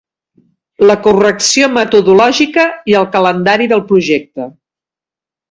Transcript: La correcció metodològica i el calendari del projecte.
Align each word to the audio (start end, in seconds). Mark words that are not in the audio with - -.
La 0.91 0.95
correcció 1.07 1.67
metodològica 1.73 2.65
i 2.93 2.97
el 3.01 3.07
calendari 3.17 3.69
del 3.75 3.85
projecte. 3.93 4.51